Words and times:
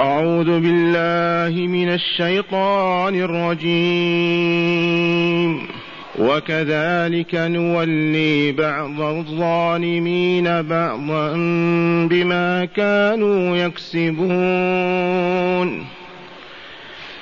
أعوذ 0.00 0.60
بالله 0.60 1.66
من 1.66 1.88
الشيطان 1.88 3.20
الرجيم. 3.20 3.70
وكذلك 6.18 7.34
نولي 7.34 8.52
بعض 8.52 9.00
الظالمين 9.00 10.62
بعضا 10.62 11.32
بما 12.10 12.64
كانوا 12.64 13.56
يكسبون. 13.56 14.30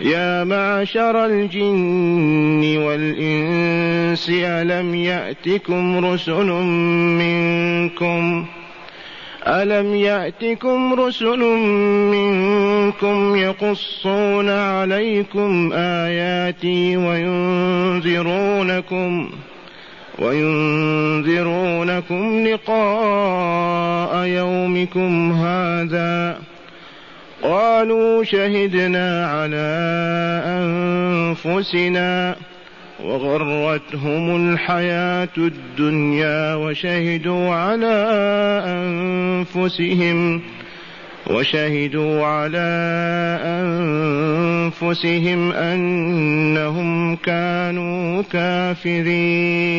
يا 0.00 0.44
معشر 0.44 1.26
الجن 1.26 2.76
والإنس 2.76 4.30
ألم 4.30 4.94
يأتكم 4.94 6.04
رسل 6.04 6.46
منكم 7.18 8.46
ۖ 8.54 8.57
ألم 9.48 9.94
يأتكم 9.94 10.94
رسل 11.00 11.38
منكم 12.12 13.36
يقصون 13.36 14.48
عليكم 14.48 15.72
آياتي 15.72 16.96
وينذرونكم 17.98 18.50
وينذرونكم 20.18 21.78
لقاء 22.46 24.24
يومكم 24.26 25.32
هذا 25.32 26.38
قالوا 27.42 28.24
شهدنا 28.24 29.26
على 29.26 29.68
أنفسنا 30.46 32.36
وغرتهم 33.04 34.36
الحياة 34.36 35.28
الدنيا 35.38 36.54
وشهدوا 36.54 37.50
على 37.54 38.06
أنفسهم 38.66 40.42
وشهدوا 41.26 42.24
على 42.26 42.68
أنفسهم 44.82 45.52
أنهم 45.52 47.16
كانوا 47.16 48.22
كافرين. 48.32 49.78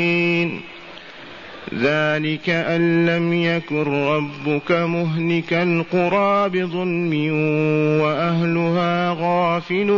ذلك 1.73 2.49
أن 2.49 3.05
لم 3.05 3.33
يكن 3.33 3.83
ربك 3.83 4.71
مهلك 4.71 5.53
القرى 5.53 6.49
بظلم 6.49 7.13
وأهلها 8.01 9.15
غافلون. 9.19 9.89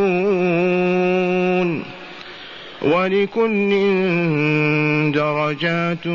ولكل 2.81 3.69
درجات 5.11 6.07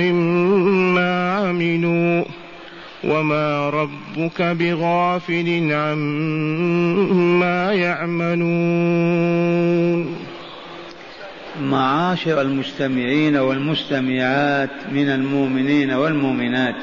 مما 0.00 1.32
عملوا 1.32 2.24
وما 3.04 3.70
ربك 3.70 4.42
بغافل 4.42 5.72
عما 5.72 7.72
يعملون. 7.72 9.10
معاشر 11.62 12.40
المستمعين 12.40 13.36
والمستمعات 13.36 14.70
من 14.92 15.08
المؤمنين 15.08 15.90
والمؤمنات 15.90 16.76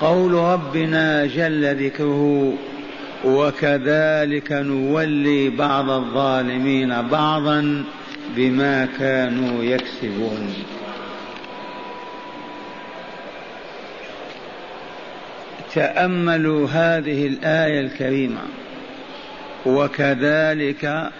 قول 0.00 0.32
ربنا 0.32 1.26
جل 1.26 1.84
ذكره 1.84 2.52
وكذلك 3.24 4.52
نولي 4.52 5.50
بعض 5.50 5.90
الظالمين 5.90 7.02
بعضا 7.08 7.84
بما 8.36 8.88
كانوا 8.98 9.62
يكسبون. 9.62 10.54
تأملوا 15.74 16.68
هذه 16.68 17.26
الآية 17.26 17.80
الكريمة. 17.80 18.40
وكذلك 19.66 21.10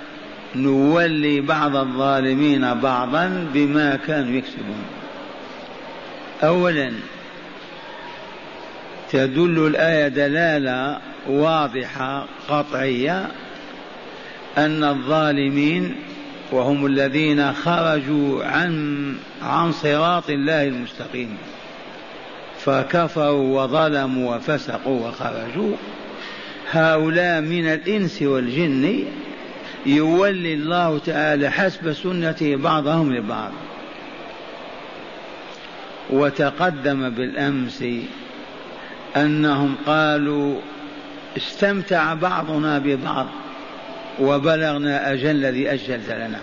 نولي 0.56 1.40
بعض 1.40 1.76
الظالمين 1.76 2.74
بعضا 2.74 3.46
بما 3.54 3.98
كانوا 4.06 4.36
يكسبون. 4.36 4.84
اولا 6.42 6.92
تدل 9.10 9.66
الآية 9.66 10.08
دلالة 10.08 10.98
واضحة 11.28 12.26
قطعية 12.48 13.26
أن 14.58 14.84
الظالمين 14.84 15.94
وهم 16.52 16.86
الذين 16.86 17.52
خرجوا 17.52 18.44
عن 18.44 19.14
عن 19.42 19.72
صراط 19.72 20.30
الله 20.30 20.68
المستقيم 20.68 21.36
فكفروا 22.58 23.62
وظلموا 23.62 24.36
وفسقوا 24.36 25.08
وخرجوا. 25.08 25.76
هؤلاء 26.70 27.40
من 27.40 27.66
الإنس 27.66 28.22
والجن 28.22 29.04
يولي 29.86 30.54
الله 30.54 30.98
تعالى 30.98 31.50
حسب 31.50 31.92
سنته 31.92 32.56
بعضهم 32.56 33.12
لبعض. 33.14 33.52
وتقدم 36.10 37.10
بالأمس 37.10 37.84
أنهم 39.16 39.74
قالوا 39.86 40.60
استمتع 41.36 42.14
بعضنا 42.14 42.78
ببعض 42.78 43.26
وبلغنا 44.20 45.12
أجل 45.12 45.30
الذي 45.30 45.72
أجلت 45.72 46.10
لنا. 46.10 46.40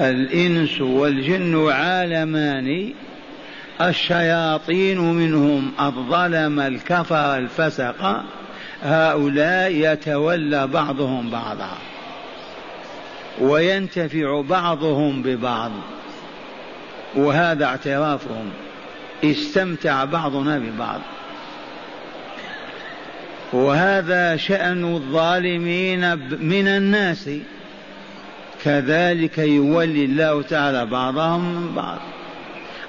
الإنس 0.00 0.80
والجن 0.80 1.70
عالمان 1.70 2.92
الشياطين 3.80 4.98
منهم 4.98 5.72
الظلم 5.80 6.60
الكفر 6.60 7.36
الفسق 7.36 8.22
هؤلاء 8.82 9.70
يتولى 9.70 10.66
بعضهم 10.66 11.30
بعضا 11.30 11.78
وينتفع 13.40 14.40
بعضهم 14.40 15.22
ببعض 15.22 15.70
وهذا 17.14 17.64
اعترافهم. 17.64 18.50
استمتع 19.30 20.04
بعضنا 20.04 20.58
ببعض. 20.58 21.00
وهذا 23.52 24.36
شأن 24.36 24.94
الظالمين 24.94 26.14
من 26.40 26.68
الناس. 26.68 27.30
كذلك 28.64 29.38
يولي 29.38 30.04
الله 30.04 30.42
تعالى 30.42 30.86
بعضهم 30.86 31.40
من 31.40 31.74
بعض. 31.74 31.98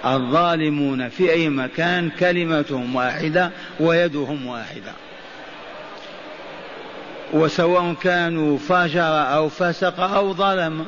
الظالمون 0.06 1.10
في 1.10 1.32
أي 1.32 1.50
مكان 1.50 2.10
كلمتهم 2.20 2.96
واحدة 2.96 3.52
ويدهم 3.80 4.48
واحدة. 4.48 4.92
وسواء 7.34 7.94
كانوا 7.94 8.58
فجر 8.58 9.34
أو 9.36 9.50
فسق 9.50 10.00
أو 10.00 10.34
ظلم 10.34 10.86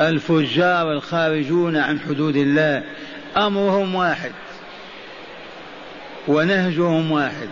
الفجار 0.00 0.92
الخارجون 0.92 1.76
عن 1.76 2.00
حدود 2.00 2.36
الله 2.36 2.82
أمرهم 3.36 3.94
واحد 3.94 4.32
ونهجهم 6.28 7.12
واحد. 7.12 7.48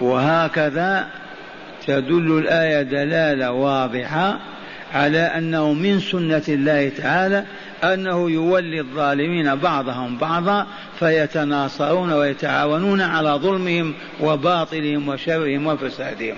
وهكذا 0.00 1.06
تدل 1.86 2.38
الآية 2.38 2.82
دلالة 2.82 3.52
واضحة 3.52 4.38
على 4.94 5.18
أنه 5.18 5.72
من 5.72 6.00
سنة 6.00 6.42
الله 6.48 6.88
تعالى 6.88 7.44
أنه 7.84 8.30
يولي 8.30 8.80
الظالمين 8.80 9.54
بعضهم 9.54 10.18
بعضا 10.18 10.66
فيتناصرون 10.98 12.12
ويتعاونون 12.12 13.00
على 13.00 13.30
ظلمهم 13.30 13.94
وباطلهم 14.20 15.08
وشرهم 15.08 15.66
وفسادهم 15.66 16.36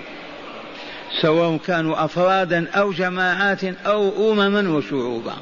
سواء 1.21 1.57
كانوا 1.57 2.05
أفرادا 2.05 2.67
أو 2.75 2.91
جماعات 2.91 3.63
أو 3.85 4.31
أمما 4.31 4.69
وشعوبا. 4.69 5.33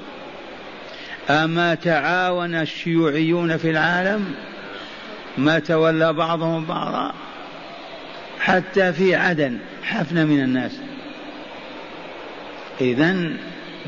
أما 1.30 1.76
تعاون 1.76 2.56
الشيوعيون 2.56 3.58
في 3.58 3.70
العالم 3.70 4.36
ما 5.38 5.60
تولى 5.60 6.14
بعضهم 6.14 6.66
بعضا 6.66 7.14
حتى 8.40 8.94
في 8.94 9.16
عدن 9.16 9.58
حفنة 9.84 10.26
من 10.26 10.44
الناس. 10.44 10.72
إذا 12.82 13.32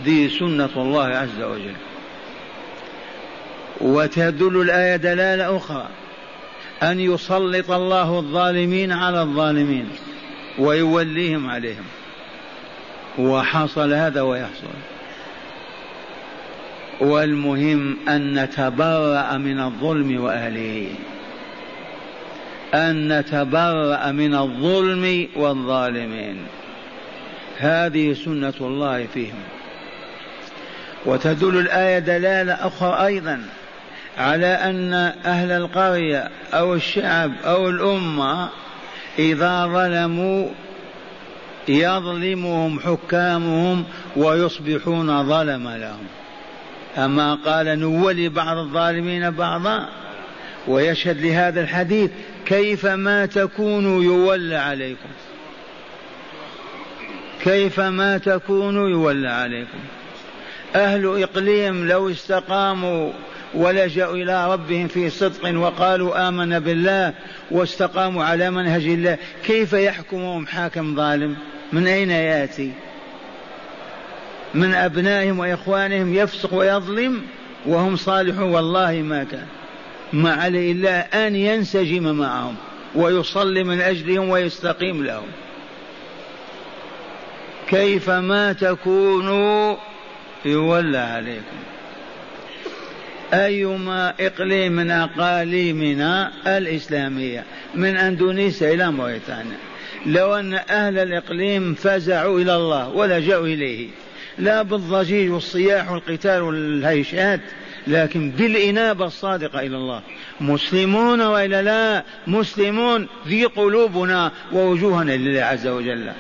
دي 0.06 0.30
سنة 0.30 0.70
الله 0.76 1.06
عز 1.06 1.42
وجل. 1.42 1.76
وتدل 3.82 4.62
الآية 4.62 4.96
دلالة 4.96 5.58
أخرى. 5.58 5.88
أن 6.84 7.00
يسلط 7.00 7.72
الله 7.72 8.20
الظالمين 8.20 8.92
على 8.92 9.22
الظالمين 9.22 9.90
ويوليهم 10.60 11.50
عليهم. 11.50 11.86
وحصل 13.20 13.94
هذا 13.94 14.22
ويحصل. 14.22 14.68
والمهم 17.00 17.98
أن 18.10 18.44
نتبرأ 18.44 19.38
من 19.38 19.60
الظلم 19.60 20.24
وأهله. 20.24 20.88
أن 22.74 23.20
نتبرأ 23.20 24.12
من 24.12 24.36
الظلم 24.36 25.28
والظالمين. 25.36 26.38
هذه 27.58 28.14
سنة 28.14 28.54
الله 28.62 29.08
فيهم. 29.14 29.44
وتدل 31.06 31.60
الآية 31.60 32.00
دلالة 32.00 32.54
أخرى 32.54 33.06
أيضا 33.06 33.42
على 34.18 34.48
أن 34.48 34.94
أهل 35.26 35.52
القرية 35.52 36.30
أو 36.54 36.76
الشعب 36.76 37.32
أو 37.46 37.70
الأمة 37.70 38.50
إذا 39.20 39.66
ظلموا 39.66 40.48
يظلمهم 41.68 42.80
حكامهم 42.80 43.84
ويصبحون 44.16 45.24
ظلم 45.24 45.70
لهم. 45.70 46.08
أما 46.98 47.36
قال 47.36 47.80
نولي 47.80 48.30
بعض 48.30 48.58
الظالمين 48.58 49.32
بعضا 49.32 49.90
ويشهد 50.68 51.22
لهذا 51.22 51.62
الحديث 51.62 52.12
كيف 52.46 52.86
ما 52.86 53.26
تكونوا 53.26 54.04
يولى 54.04 54.56
عليكم. 54.56 55.10
كيف 57.44 57.80
ما 57.80 58.18
تكونوا 58.18 58.90
يولى 58.90 59.30
عليكم. 59.30 59.80
أهل 60.76 61.24
إقليم 61.24 61.88
لو 61.88 62.10
استقاموا 62.10 63.12
ولجأوا 63.54 64.16
إلى 64.16 64.54
ربهم 64.54 64.88
في 64.88 65.10
صدق 65.10 65.58
وقالوا 65.58 66.28
آمنا 66.28 66.60
بالله 66.60 67.14
واستقاموا 67.52 68.24
على 68.24 68.52
منهج 68.52 68.84
الله 68.84 69.18
كيف 69.46 69.74
يحكمهم 69.74 70.48
حاكم 70.48 70.96
ظالم؟ 70.96 71.36
من 71.74 71.88
أين 71.88 72.12
يأتي؟ 72.12 72.72
من 74.54 74.74
أبنائهم 74.74 75.40
وإخوانهم 75.40 76.14
يفسق 76.14 76.54
ويظلم 76.54 77.22
وهم 77.66 77.96
صالحون. 77.96 78.52
والله 78.52 78.92
ما 78.92 79.24
كان 79.24 79.46
ما 80.14 80.34
عليه 80.34 80.72
إلا 80.72 81.28
أن 81.28 81.36
ينسجم 81.36 82.12
معهم 82.16 82.56
ويصلي 82.96 83.64
من 83.64 83.82
أجلهم 83.82 84.30
ويستقيم 84.30 85.04
لهم. 85.04 85.28
كيف 87.68 88.10
ما 88.10 88.54
تكونوا 88.54 89.76
يولى 90.46 90.98
عليكم. 90.98 91.58
أيما 93.34 94.14
إقليم 94.20 94.72
من 94.72 94.92
أقاليمنا 94.92 96.32
الإسلامية 96.48 97.44
من 97.76 97.98
أندونيسيا 97.98 98.74
إلى 98.74 98.92
موريتانيا 98.92 99.58
لو 100.06 100.36
أن 100.36 100.54
أهل 100.54 101.00
الإقليم 101.00 101.74
فزعوا 101.74 102.40
إلى 102.40 102.56
الله 102.56 102.90
ولجأوا 102.90 103.46
إليه. 103.46 103.88
لا 104.40 104.62
بالضجيج 104.62 105.32
والصياح 105.32 105.92
والقتال 105.92 106.42
والهيشات 106.42 107.40
لكن 107.88 108.32
بالإنابة 108.32 109.06
الصادقة 109.06 109.60
إلى 109.60 109.78
الله. 109.78 110.02
مسلمون 110.42 111.22
وإلا 111.22 111.62
لا 111.62 112.04
مسلمون 112.28 113.08
في 113.28 113.46
قلوبنا 113.46 114.32
ووجوهنا 114.54 115.12
لله 115.12 115.42
عز 115.42 115.68
وجل. 115.68 116.12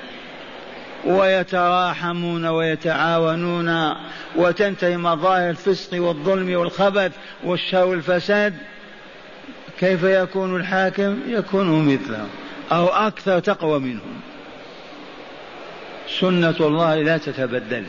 ويتراحمون 1.06 2.46
ويتعاونون 2.46 3.96
وتنتهي 4.36 4.98
مظاهر 4.98 5.50
الفسق 5.50 6.02
والظلم 6.02 6.56
والخبث 6.56 7.12
والشر 7.44 7.86
والفساد. 7.86 8.54
كيف 9.80 10.04
يكون 10.04 10.56
الحاكم؟ 10.56 11.20
يكون 11.28 11.94
مثلهم 11.94 12.28
أو 12.72 12.88
أكثر 12.88 13.40
تقوى 13.40 13.80
منهم. 13.80 14.22
سنة 16.20 16.56
الله 16.60 17.02
لا 17.02 17.18
تتبدل. 17.18 17.84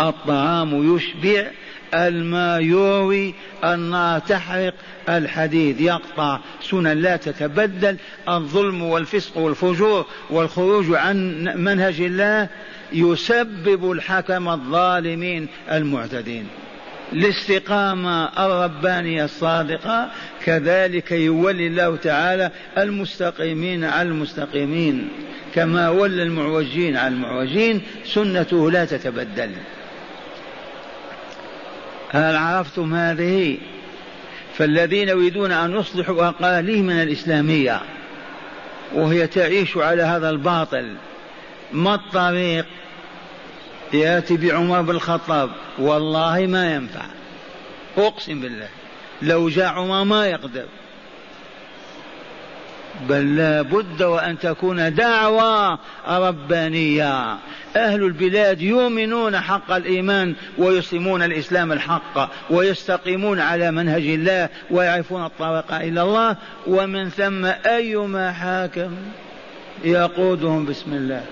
الطعام 0.00 0.96
يشبع 0.96 1.46
الماء 1.94 2.62
يروي 2.62 3.34
النار 3.64 4.18
تحرق 4.18 4.74
الحديد 5.08 5.80
يقطع. 5.80 6.38
سنن 6.62 6.92
لا 6.92 7.16
تتبدل. 7.16 7.96
الظلم 8.28 8.82
والفسق 8.82 9.38
والفجور 9.38 10.06
والخروج 10.30 10.94
عن 10.94 11.44
منهج 11.56 12.00
الله 12.00 12.48
يسبب 12.92 13.92
الحكم 13.92 14.48
الظالمين 14.48 15.48
المعتدين. 15.70 16.46
الاستقامة 17.12 18.24
الربانية 18.46 19.24
الصادقة 19.24 20.10
كذلك 20.44 21.12
يولي 21.12 21.66
الله 21.66 21.96
تعالى 21.96 22.50
المستقيمين 22.78 23.84
على 23.84 24.08
المستقيمين 24.08 25.08
كما 25.54 25.88
ولى 25.88 26.22
المعوجين 26.22 26.96
على 26.96 27.14
المعوجين 27.14 27.82
سنته 28.04 28.70
لا 28.70 28.84
تتبدل. 28.84 29.50
هل 32.10 32.36
عرفتم 32.36 32.94
هذه؟ 32.94 33.58
فالذين 34.54 35.08
يريدون 35.08 35.52
أن 35.52 35.72
يصلحوا 35.72 36.28
أقاليم 36.28 36.86
من 36.86 37.02
الإسلامية 37.02 37.80
وهي 38.94 39.26
تعيش 39.26 39.76
على 39.76 40.02
هذا 40.02 40.30
الباطل 40.30 40.94
ما 41.72 41.94
الطريق؟ 41.94 42.66
ياتي 43.92 44.36
بعمر 44.36 44.82
بن 44.82 44.90
الخطاب. 44.90 45.50
والله 45.78 46.46
ما 46.46 46.74
ينفع. 46.74 47.04
أقسم 47.98 48.40
بالله. 48.40 48.68
لو 49.22 49.48
جاء 49.48 49.66
عمر 49.66 50.04
ما 50.04 50.26
يقدر. 50.26 50.64
بل 53.08 53.36
لا 53.36 53.62
بد 53.62 54.02
وأن 54.02 54.38
تكون 54.38 54.94
دعوة 54.94 55.78
ربانية. 56.08 57.36
أهل 57.76 58.04
البلاد 58.04 58.60
يؤمنون 58.60 59.40
حق 59.40 59.72
الإيمان 59.72 60.34
ويسلمون 60.58 61.22
الإسلام 61.22 61.72
الحق 61.72 62.30
ويستقيمون 62.50 63.40
على 63.40 63.70
منهج 63.70 64.02
الله 64.02 64.48
ويعرفون 64.70 65.24
الطريق 65.24 65.72
إلى 65.72 66.02
الله. 66.02 66.36
ومن 66.66 67.08
ثم 67.08 67.44
أيما 67.66 68.32
حاكم 68.32 68.96
يقودهم 69.84 70.66
بسم 70.66 70.92
الله. 70.92 71.24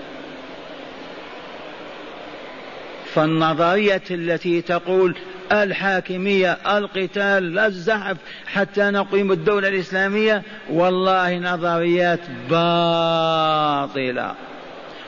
فالنظرية 3.15 4.03
التي 4.11 4.61
تقول 4.61 5.15
الحاكمية 5.51 6.51
القتال 6.51 7.59
الزحف 7.59 8.17
حتى 8.45 8.81
نقيم 8.81 9.31
الدولة 9.31 9.67
الإسلامية 9.67 10.43
والله 10.69 11.37
نظريات 11.37 12.19
باطلة. 12.49 14.35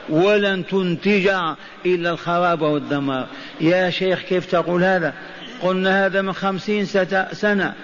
ولن 0.08 0.66
تنتج 0.66 1.28
إلا 1.86 2.10
الخراب 2.10 2.62
والدمار. 2.62 3.26
يا 3.60 3.90
شيخ 3.90 4.20
كيف 4.20 4.46
تقول 4.46 4.84
هذا؟ 4.84 5.14
قلنا 5.62 6.06
هذا 6.06 6.22
من 6.22 6.32
خمسين 6.32 6.84
سنة. 7.32 7.74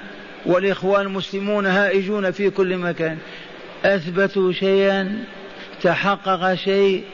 والإخوان 0.46 1.06
المسلمون 1.06 1.66
هائجون 1.66 2.31
في 2.31 2.50
كل 2.50 2.76
مكان. 2.76 3.19
أثبتوا 3.84 4.52
شيئا؟ 4.52 5.25
تحقق 5.82 6.55
شيء؟ 6.55 7.05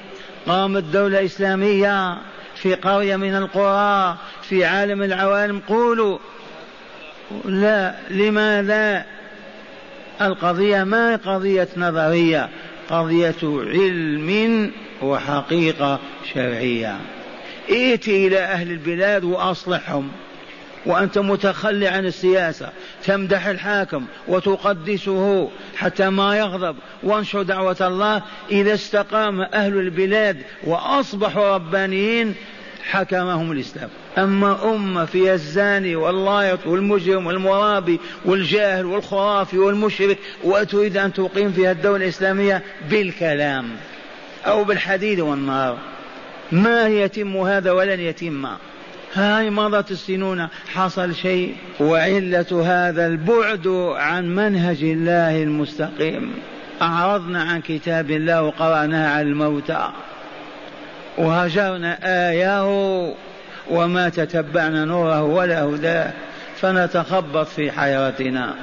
قامت 0.47 0.83
دولة 0.83 1.25
إسلامية 1.25 2.19
في 2.57 2.75
قرية 2.75 3.17
من 3.17 3.37
القرى 3.37 4.17
في 4.43 4.65
عالم 4.65 5.03
العوالم 5.03 5.61
قولوا 5.69 6.19
لا 7.45 7.95
لماذا؟ 8.11 9.05
القضية 10.21 10.85
ما 10.85 11.17
قضية 11.17 11.69
نظرية؟ 11.77 12.49
قضية 12.91 13.35
علم 13.43 14.71
وحقيقة 15.03 15.99
شرعية. 16.35 16.97
ائتي 17.71 18.27
إلى 18.27 18.39
أهل 18.39 18.71
البلاد 18.71 19.25
وأصلحهم. 19.25 20.11
وأنت 20.87 21.19
متخلي 21.19 21.89
عن 21.89 22.07
السياسة 22.07 22.69
تمدح 23.05 23.47
الحاكم 23.47 24.05
وتقدسه 24.29 25.51
حتى 25.77 26.11
ما 26.11 26.39
يغضب. 26.39 26.77
وانشر 27.03 27.43
دعوة 27.43 27.77
الله 27.81 28.23
إذا 28.51 28.75
استقام 28.75 29.41
أهل 29.41 29.79
البلاد 29.79 30.37
وأصبحوا 30.65 31.55
ربانيين 31.55 32.35
حكمهم 32.91 33.53
الإسلام. 33.53 33.89
أما 34.19 34.75
أمة 34.75 35.05
فيها 35.05 35.35
الزاني 35.35 35.97
واللايط 35.97 36.67
والمجرم 36.67 37.27
والمرابي 37.27 38.01
والجاهل 38.25 38.85
والخرافي 38.87 39.59
والمشرك 39.59 40.19
وتريد 40.45 40.97
أن 40.97 41.13
تقيم 41.13 41.53
فيها 41.53 41.73
الدولة 41.73 42.05
الإسلامية 42.05 42.63
بالكلام 42.91 43.71
أو 44.47 44.65
بالحديد 44.65 45.21
والنار. 45.21 45.79
ما 46.53 46.89
يتم 46.89 47.37
هذا 47.37 47.73
ولن 47.73 48.01
يتم. 48.01 48.49
هاي 49.15 49.51
مضت 49.51 49.91
السنون 49.91 50.49
حصل 50.75 51.15
شيء. 51.15 51.55
وعلة 51.81 52.63
هذا 52.65 53.07
البعد 53.07 53.67
عن 53.97 54.35
منهج 54.35 54.83
الله 54.83 55.43
المستقيم. 55.43 56.33
أعرضنا 56.83 57.43
عن 57.43 57.61
كتاب 57.61 58.11
الله 58.11 58.43
وقرأناها 58.43 59.11
على 59.11 59.29
الموتى. 59.29 59.89
وهجرنا 61.19 61.99
آياه 62.31 63.15
وما 63.71 64.09
تتبعنا 64.09 64.85
نوره 64.85 65.23
ولا 65.23 65.63
هداه 65.63 66.13
فنتخبط 66.57 67.47
في 67.47 67.71
حيرتنا 67.71 68.55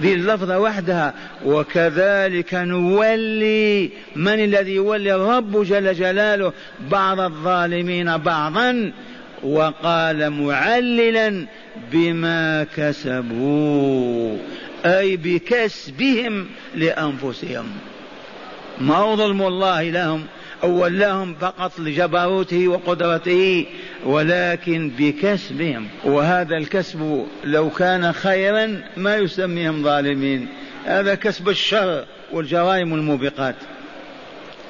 ذي 0.00 0.14
اللفظة 0.14 0.58
وحدها. 0.58 1.14
وكذلك 1.44 2.54
نولي 2.54 3.90
من 4.16 4.44
الذي 4.44 4.74
يولي 4.74 5.14
الرب 5.14 5.64
جل 5.64 5.94
جلاله. 5.94 6.52
بعض 6.90 7.20
الظالمين 7.20 8.16
بعضا 8.16 8.92
وقال 9.42 10.30
معللا 10.30 11.46
بما 11.92 12.66
كسبوا 12.76 14.38
أي 14.84 15.16
بكسبهم 15.16 16.46
لأنفسهم. 16.74 17.66
ما 18.80 19.14
ظلم 19.14 19.42
الله 19.42 19.82
لهم 19.82 20.24
أو 20.62 20.82
ولاهم 20.82 21.34
فقط 21.34 21.80
لجبروته 21.80 22.68
وقدرته 22.68 23.66
ولكن 24.04 24.90
بكسبهم. 24.98 25.86
وهذا 26.04 26.56
الكسب 26.56 27.26
لو 27.44 27.70
كان 27.70 28.12
خيرا 28.12 28.82
ما 28.96 29.16
يسميهم 29.16 29.82
ظالمين. 29.82 30.48
هذا 30.84 31.14
كسب 31.14 31.48
الشر 31.48 32.04
والجرائم 32.32 32.94
الموبقات. 32.94 33.56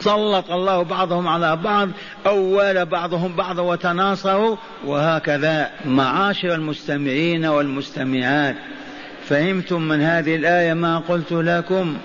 سلط 0.00 0.50
الله 0.50 0.82
بعضهم 0.82 1.28
على 1.28 1.56
بعض 1.56 1.88
أول 2.26 2.84
بعضهم 2.84 3.32
بعضا 3.36 3.62
وتناصروا 3.62 4.56
وهكذا 4.84 5.70
معاشر 5.84 6.54
المستمعين 6.54 7.46
والمستمعات. 7.46 8.56
فهمتم 9.28 9.82
من 9.82 10.00
هذه 10.00 10.36
الآية 10.36 10.74
ما 10.74 10.98
قلت 10.98 11.32
لكم؟ 11.32 11.96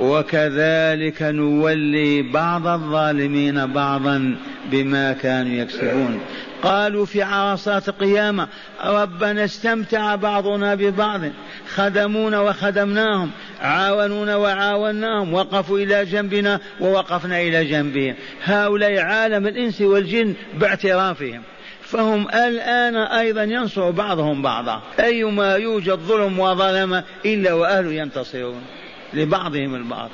وكذلك 0.00 1.22
نولي 1.22 2.22
بعض 2.22 2.66
الظالمين 2.66 3.66
بعضا 3.66 4.36
بما 4.70 5.12
كانوا 5.12 5.52
يكسبون. 5.52 6.20
قالوا 6.62 7.06
في 7.06 7.22
عرصات 7.22 7.88
القيامة 7.88 8.48
ربنا 8.84 9.44
استمتع 9.44 10.14
بعضنا 10.14 10.74
ببعض 10.74 11.20
خدمونا 11.74 12.40
وخدمناهم 12.40 13.30
عاونونا 13.60 14.36
وعاوناهم 14.36 15.34
وقفوا 15.34 15.78
إلى 15.78 16.04
جنبنا 16.04 16.60
ووقفنا 16.80 17.40
إلى 17.40 17.64
جنبهم. 17.64 18.14
هؤلاء 18.44 18.98
عالم 18.98 19.46
الإنس 19.46 19.80
والجن 19.80 20.34
باعترافهم. 20.54 21.42
فهم 21.82 22.28
الآن 22.28 22.96
أيضا 22.96 23.42
ينصر 23.42 23.90
بعضهم 23.90 24.42
بعضا. 24.42 24.82
أيما 25.00 25.54
يوجد 25.54 25.98
ظلم 25.98 26.38
وظلم 26.38 27.02
إلا 27.24 27.52
وأهله 27.52 27.92
ينتصرون 27.92 28.62
لبعضهم 29.14 29.74
البعض. 29.74 30.10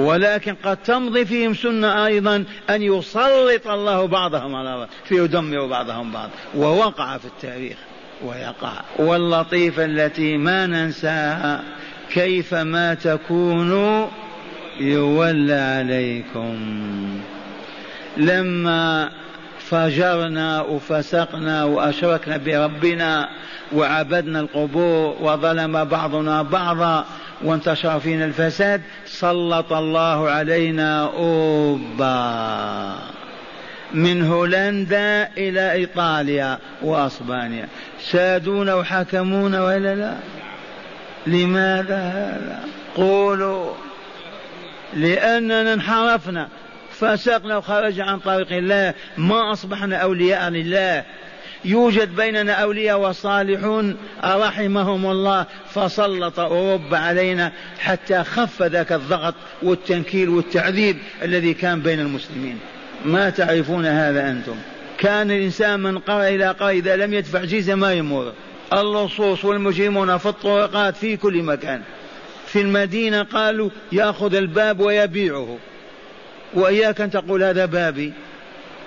ولكن 0.00 0.54
قد 0.64 0.76
تمضي 0.76 1.24
فيهم 1.24 1.54
سنة 1.54 2.06
أيضا 2.06 2.44
أن 2.70 2.82
يسلط 2.82 3.66
الله 3.66 4.06
بعضهم 4.06 4.54
على 4.54 4.76
بعض 4.76 4.88
فيدمر 5.04 5.66
بعضهم 5.66 6.12
بعض. 6.12 6.30
ووقع 6.54 7.18
في 7.18 7.24
التاريخ 7.24 7.76
ويقع. 8.24 8.72
واللطيفة 8.98 9.84
التي 9.84 10.36
ما 10.36 10.66
ننساها 10.66 11.62
كيف 12.12 12.54
ما 12.54 12.94
تكونوا 12.94 14.06
يولى 14.80 15.54
عليكم. 15.54 16.56
لما 18.16 19.10
فجرنا 19.70 20.60
وفسقنا 20.60 21.64
وأشركنا 21.64 22.36
بربنا 22.36 23.28
وعبدنا 23.72 24.40
القبور 24.40 25.16
وظلم 25.20 25.84
بعضنا 25.84 26.42
بعضا 26.42 27.04
وانتشر 27.44 28.00
فينا 28.00 28.24
الفساد 28.24 28.82
سلط 29.06 29.72
الله 29.72 30.30
علينا 30.30 31.02
أوبا. 31.02 32.94
من 33.94 34.26
هولندا 34.26 35.28
إلى 35.38 35.72
إيطاليا 35.72 36.58
وأسبانيا. 36.82 37.68
سادونا 38.00 38.74
وحكمونا 38.74 39.64
والا 39.64 39.94
لا. 39.94 40.14
لماذا 41.26 41.98
هذا؟ 41.98 42.60
قولوا. 42.96 43.72
لأننا 44.94 45.72
انحرفنا. 45.72 46.48
فسقنا 47.00 47.56
وخرج 47.56 48.00
عن 48.00 48.18
طريق 48.18 48.52
الله. 48.52 48.94
ما 49.16 49.52
أصبحنا 49.52 49.96
أولياء 49.96 50.50
لله. 50.50 51.04
يوجد 51.64 52.16
بيننا 52.16 52.52
أولياء 52.52 53.00
وصالحون. 53.00 53.96
رحمهم 54.24 55.06
الله. 55.06 55.46
فسلط 55.70 56.40
أوروبا 56.40 56.98
علينا 56.98 57.52
حتى 57.78 58.24
خف 58.24 58.62
ذاك 58.62 58.92
الضغط 58.92 59.34
والتنكيل 59.62 60.28
والتعذيب 60.28 60.96
الذي 61.22 61.54
كان 61.54 61.80
بين 61.80 62.00
المسلمين. 62.00 62.58
ما 63.04 63.30
تعرفون 63.30 63.86
هذا 63.86 64.30
أنتم؟ 64.30 64.56
كان 64.98 65.30
الإنسان 65.30 65.80
من 65.80 65.98
قرى 65.98 66.34
إلى 66.34 66.48
قرى 66.48 66.78
إذا 66.78 66.96
لم 66.96 67.14
يدفع 67.14 67.44
جيزة 67.44 67.74
ما 67.74 67.92
يمر. 67.92 68.32
اللصوص 68.72 69.44
والمجرمون 69.44 70.18
في 70.18 70.26
الطرقات 70.26 70.96
في 70.96 71.16
كل 71.16 71.42
مكان. 71.42 71.82
في 72.46 72.60
المدينة 72.60 73.22
قالوا 73.22 73.70
يأخذ 73.92 74.34
الباب 74.34 74.80
ويبيعه. 74.80 75.58
وإياك 76.54 77.00
أن 77.00 77.10
تقول 77.10 77.42
هذا 77.42 77.66
بابي. 77.66 78.12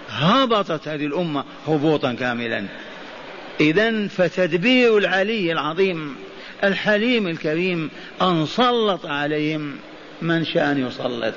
هبطت 0.09 0.87
هذه 0.87 1.05
الأمة 1.05 1.43
هبوطا 1.67 2.13
كاملا. 2.13 2.65
إذا 3.59 4.07
فتدبير 4.07 4.97
العلي 4.97 5.51
العظيم 5.51 6.15
الحليم 6.63 7.27
الكريم 7.27 7.89
أن 8.21 8.45
سلط 8.45 9.05
عليهم 9.05 9.75
من 10.21 10.45
شاء 10.45 10.71
أن 10.71 10.87
يسلط. 10.87 11.33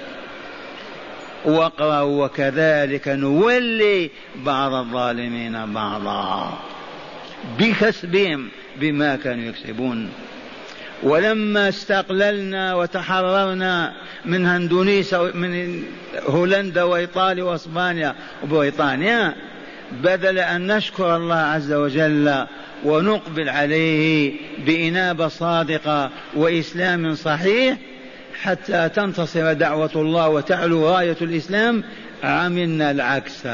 واقرأوا 1.44 2.24
وكذلك 2.24 3.08
نولي 3.08 4.10
بعض 4.36 4.72
الظالمين 4.72 5.72
بعضا. 5.72 6.58
بكسبهم 7.58 8.48
بما 8.76 9.16
كانوا 9.16 9.44
يكسبون. 9.44 10.10
ولما 11.02 11.68
استقللنا 11.68 12.74
وتحررنا 12.74 13.92
من 14.24 14.46
اندونيسيا 14.46 15.18
من 15.34 15.82
هولندا 16.26 16.82
وإيطاليا 16.82 17.44
وأسبانيا 17.44 18.14
وبريطانيا 18.44 19.34
بدل 20.02 20.38
أن 20.38 20.76
نشكر 20.76 21.16
الله 21.16 21.34
عز 21.34 21.72
وجل 21.72 22.46
ونقبل 22.84 23.48
عليه 23.48 24.32
بإنابة 24.66 25.28
صادقة 25.28 26.10
وإسلام 26.34 27.14
صحيح 27.14 27.76
حتى 28.42 28.88
تنتصر 28.88 29.52
دعوة 29.52 29.90
الله 29.96 30.28
وتعلو 30.28 30.88
رايه 30.90 31.16
الإسلام 31.22 31.84
عملنا 32.24 32.90
العكس. 32.90 33.46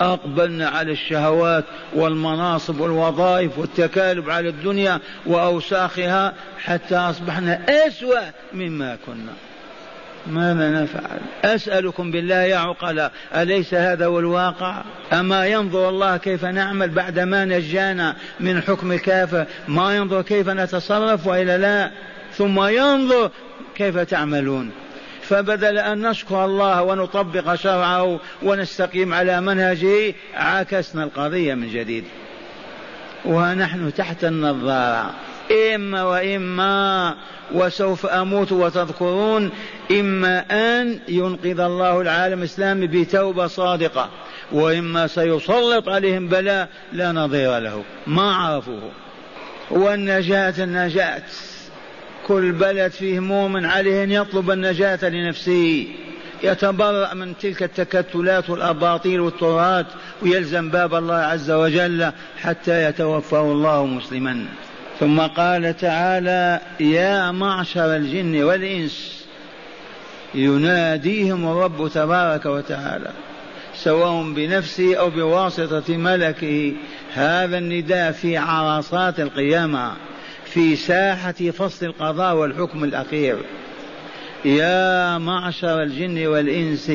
أقبلنا 0.00 0.68
على 0.68 0.92
الشهوات 0.92 1.64
والمناصب 1.94 2.80
والوظائف 2.80 3.58
والتكالب 3.58 4.30
على 4.30 4.48
الدنيا 4.48 5.00
وأوساخها 5.26 6.32
حتى 6.58 6.96
أصبحنا 6.96 7.60
أسوأ 7.68 8.20
مما 8.52 8.96
كنا. 9.06 9.32
ماذا 10.26 10.82
نفعل؟ 10.82 11.20
أسألكم 11.44 12.10
بالله 12.10 12.34
يا 12.34 12.56
عقلاء 12.56 13.12
أليس 13.36 13.74
هذا 13.74 14.06
هو 14.06 14.18
الواقع؟ 14.18 14.82
أما 15.12 15.46
ينظر 15.46 15.88
الله 15.88 16.16
كيف 16.16 16.44
نعمل 16.44 16.88
بعدما 16.88 17.44
نجانا 17.44 18.16
من 18.40 18.62
حكم 18.62 18.92
الكافر؟ 18.92 19.46
ما 19.68 19.96
ينظر 19.96 20.22
كيف 20.22 20.48
نتصرف 20.48 21.26
وإلا 21.26 21.58
لا؟ 21.58 21.90
ثم 22.32 22.64
ينظر 22.64 23.30
كيف 23.74 23.98
تعملون؟ 23.98 24.70
فبدل 25.22 25.78
أن 25.78 26.08
نشكر 26.08 26.44
الله 26.44 26.82
ونطبق 26.82 27.54
شرعه 27.54 28.20
ونستقيم 28.42 29.14
على 29.14 29.40
منهجه 29.40 30.14
عكسنا 30.34 31.04
القضية 31.04 31.54
من 31.54 31.68
جديد. 31.68 32.04
ونحن 33.24 33.94
تحت 33.94 34.24
النظارة. 34.24 35.14
إما 35.74 36.02
وإما 36.02 37.14
وسوف 37.54 38.06
أموت 38.06 38.52
وتذكرون 38.52 39.50
إما 39.90 40.44
أن 40.50 41.00
ينقذ 41.08 41.60
الله 41.60 42.00
العالم 42.00 42.38
الإسلامي 42.38 42.86
بتوبة 42.86 43.46
صادقة 43.46 44.10
وإما 44.52 45.06
سيسلط 45.06 45.88
عليهم 45.88 46.28
بلاء 46.28 46.68
لا 46.92 47.12
نظير 47.12 47.58
له. 47.58 47.84
ما 48.06 48.34
عرفوه. 48.34 48.90
والنجاة 49.70 50.54
النجاة. 50.64 51.22
كل 52.26 52.52
بلد 52.52 52.92
فيه 52.92 53.20
مؤمن 53.20 53.64
عليه 53.64 54.04
أن 54.04 54.10
يطلب 54.10 54.50
النجاة 54.50 55.08
لنفسه. 55.08 55.86
يتبرأ 56.42 57.14
من 57.14 57.38
تلك 57.38 57.62
التكتلات 57.62 58.50
والأباطيل 58.50 59.20
والتراث 59.20 59.86
ويلزم 60.22 60.70
باب 60.70 60.94
الله 60.94 61.14
عز 61.14 61.50
وجل 61.50 62.12
حتى 62.42 62.84
يتوفاه 62.84 63.52
الله 63.52 63.86
مسلما. 63.86 64.44
ثم 65.00 65.20
قال 65.20 65.76
تعالى 65.76 66.60
يا 66.80 67.30
معشر 67.30 67.96
الجن 67.96 68.42
والإنس 68.42 69.24
يناديهم 70.34 71.48
الرب 71.48 71.88
تبارك 71.94 72.46
وتعالى 72.46 73.10
سواء 73.74 74.32
بنفسه 74.32 74.96
أو 74.96 75.10
بواسطة 75.10 75.96
ملكه. 75.96 76.72
هذا 77.14 77.58
النداء 77.58 78.12
في 78.12 78.36
عرصات 78.36 79.20
القيامة. 79.20 79.92
في 80.54 80.76
ساحة 80.76 81.32
فصل 81.32 81.86
القضاء 81.86 82.34
والحكم 82.36 82.84
الأخير. 82.84 83.36
يا 84.44 85.18
معشر 85.18 85.82
الجن 85.82 86.26
والإنس 86.26 86.92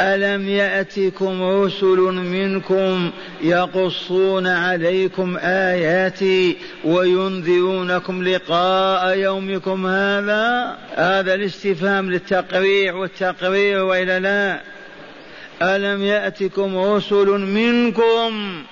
ألم 0.00 0.48
يأتكم 0.48 1.42
رسل 1.42 1.98
منكم 2.12 3.10
يقصون 3.42 4.46
عليكم 4.46 5.36
آياتي 5.40 6.56
وينذرونكم 6.84 8.24
لقاء 8.24 9.18
يومكم 9.18 9.86
هذا؟ 9.86 10.78
هذا 10.96 11.34
الاستفهام 11.34 12.10
للتقريع 12.10 12.94
والتقرير 12.94 13.84
وإلى 13.84 14.18
لا. 14.18 14.60
ألم 15.62 16.02
يأتكم 16.02 16.78
رسل 16.78 17.26
منكم؟ 17.26 18.62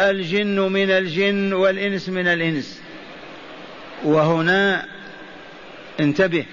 الجن 0.00 0.60
من 0.60 0.90
الجن 0.90 1.52
والإنس 1.52 2.08
من 2.08 2.26
الإنس. 2.26 2.87
وهنا 4.04 4.84
انتبه. 6.00 6.44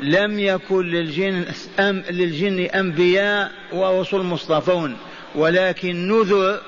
لم 0.00 0.38
يكن 0.38 0.86
للجن 0.86 1.44
أم 1.80 2.02
للجن 2.10 2.60
أنبياء 2.60 3.50
ورسل 3.72 4.18
مصطفون 4.18 4.96
ولكن 5.34 6.08
نذر 6.08 6.60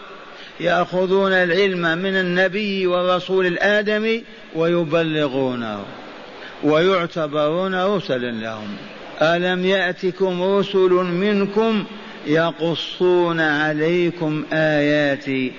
يأخذون 0.60 1.32
العلم 1.32 1.98
من 1.98 2.16
النبي 2.16 2.86
والرسول 2.86 3.46
الآدمي 3.46 4.24
ويبلغونه 4.54 5.84
ويعتبرون 6.64 7.84
رسلا 7.84 8.30
لهم. 8.30 8.76
ألم 9.22 9.66
يأتكم 9.66 10.42
رسل 10.42 10.90
منكم 10.90 11.84
يقصون 12.26 13.40
عليكم 13.40 14.44
آياتي 14.52 15.52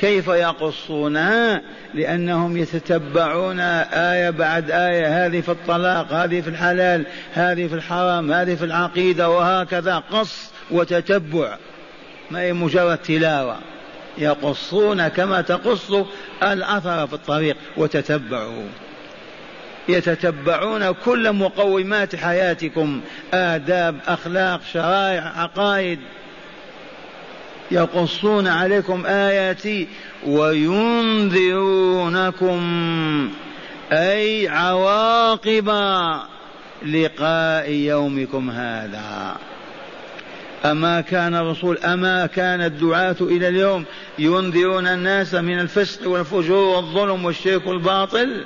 كيف 0.00 0.28
يقصونها 0.28 1.62
لأنهم 1.94 2.56
يتتبعون 2.56 3.60
آية 3.60 4.30
بعد 4.30 4.70
آية. 4.70 5.26
هذه 5.26 5.40
في 5.40 5.48
الطلاق 5.48 6.12
هذه 6.12 6.40
في 6.40 6.48
الحلال 6.48 7.06
هذه 7.34 7.66
في 7.66 7.74
الحرام 7.74 8.32
هذه 8.32 8.54
في 8.54 8.64
العقيدة 8.64 9.28
وهكذا. 9.28 10.02
قص 10.12 10.50
وتتبع. 10.70 11.56
ما 12.30 12.40
هي 12.40 12.52
مجرد 12.52 12.98
تلاوة. 12.98 13.56
يقصون 14.18 15.08
كما 15.08 15.40
تقص 15.40 15.92
الأثر 16.42 17.06
في 17.06 17.12
الطريق 17.12 17.56
وتتبعوا. 17.76 18.68
يتتبعون 19.88 20.90
كل 20.90 21.32
مقومات 21.32 22.16
حياتكم. 22.16 23.00
آداب 23.34 23.96
أخلاق 24.06 24.60
شرائع 24.72 25.32
عقائد. 25.36 25.98
يقصون 27.70 28.46
عليكم 28.46 29.06
آياتي 29.06 29.88
وينذرونكم 30.26 31.40
أي 33.92 34.48
عواقب 34.48 35.68
لقاء 36.86 37.70
يومكم 37.70 38.50
هذا. 38.50 39.36
أما 40.64 41.00
كان 41.00 41.34
الرسول 41.34 41.78
أما 41.78 42.26
كان 42.26 42.60
الدعاة 42.60 43.16
إلى 43.20 43.48
اليوم 43.48 43.84
ينذرون 44.18 44.86
الناس 44.86 45.34
من 45.34 45.60
الفسق 45.60 46.08
والفجور 46.08 46.76
والظلم 46.76 47.24
والشرك 47.24 47.66
والباطل 47.66 48.44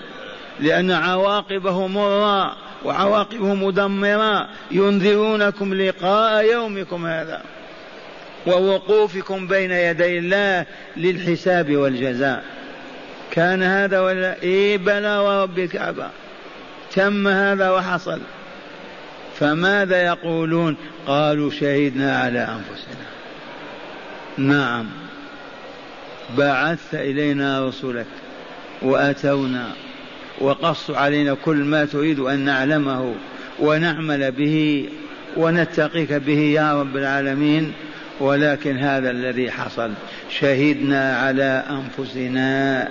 لأن 0.61 0.90
عواقبه 0.90 1.87
مرة 1.87 2.57
وعواقبه 2.85 3.54
مدمرة. 3.54 4.49
ينذرونكم 4.71 5.75
لقاء 5.75 6.52
يومكم 6.52 7.07
هذا. 7.07 7.43
ووقوفكم 8.47 9.47
بين 9.47 9.71
يدي 9.71 10.19
الله 10.19 10.67
للحساب 10.97 11.77
والجزاء. 11.77 12.45
كان 13.31 13.63
هذا 13.63 14.01
ولا 14.01 14.43
إيه 14.43 14.79
بلى 14.79 15.19
ورب 15.19 15.59
الكعبة 15.59 16.09
تم 16.93 17.29
هذا 17.29 17.71
وحصل. 17.71 18.21
فماذا 19.39 20.03
يقولون؟ 20.07 20.77
قالوا 21.07 21.51
شهدنا 21.51 22.19
على 22.19 22.39
أنفسنا. 22.39 23.05
نعم. 24.39 24.87
بعثت 26.39 26.95
إلينا 26.95 27.69
رسلك 27.69 28.07
وأتونا. 28.83 29.73
وقصوا 30.41 30.97
علينا 30.97 31.37
كل 31.45 31.57
ما 31.57 31.85
تريد 31.85 32.21
أن 32.21 32.39
نعلمه 32.39 33.15
ونعمل 33.61 34.33
به 34.33 34.89
ونتقيك 35.37 36.13
به 36.13 36.39
يا 36.39 36.81
رب 36.81 36.97
العالمين. 36.97 37.73
ولكن 38.21 38.78
هذا 38.78 39.11
الذي 39.11 39.50
حصل. 39.50 39.92
شهدنا 40.30 41.16
على 41.16 41.64
أنفسنا. 41.71 42.88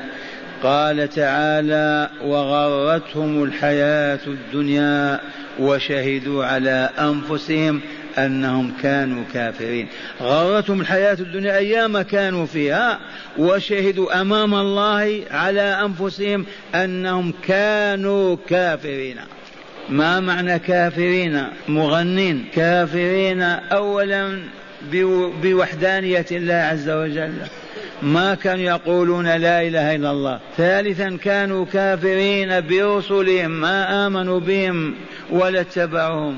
قال 0.63 1.09
تعالى 1.09 2.09
وغرتهم 2.23 3.43
الحياة 3.43 4.19
الدنيا 4.27 5.19
وشهدوا 5.59 6.45
على 6.45 6.89
أنفسهم 6.99 7.81
أنهم 8.17 8.73
كانوا 8.83 9.23
كافرين. 9.33 9.87
غرتهم 10.21 10.81
الحياة 10.81 11.17
الدنيا 11.19 11.57
أيام 11.57 12.01
كانوا 12.01 12.45
فيها 12.45 12.99
وشهدوا 13.37 14.21
أمام 14.21 14.55
الله 14.55 15.21
على 15.31 15.61
أنفسهم 15.61 16.45
أنهم 16.75 17.33
كانوا 17.47 18.37
كافرين. 18.49 19.17
ما 19.89 20.19
معنى 20.19 20.59
كافرين؟ 20.59 21.43
مغنين. 21.67 22.45
كافرين 22.55 23.41
اولا 23.41 24.39
بوحدانية 25.41 26.25
الله 26.31 26.53
عز 26.53 26.89
وجل. 26.89 27.33
ما 28.01 28.35
كانوا 28.35 28.63
يقولون 28.63 29.27
لا 29.27 29.61
إله 29.61 29.95
إلا 29.95 30.11
الله. 30.11 30.39
ثالثا 30.57 31.17
كانوا 31.23 31.65
كافرين 31.65 32.67
برسلهم 32.67 33.51
ما 33.51 34.07
آمنوا 34.07 34.39
بهم 34.39 34.95
ولا 35.29 35.61
اتبعوهم. 35.61 36.37